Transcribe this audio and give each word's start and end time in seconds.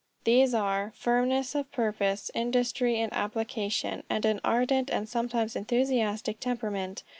These 0.23 0.55
are: 0.55 0.91
firmness 0.95 1.53
of 1.53 1.71
purpose, 1.71 2.31
industry 2.33 2.99
and 2.99 3.13
application, 3.13 4.01
and 4.09 4.25
an 4.25 4.41
ardent, 4.43 4.89
and 4.89 5.07
sometimes 5.07 5.55
enthusiastic 5.55 6.39
temperament. 6.39 7.03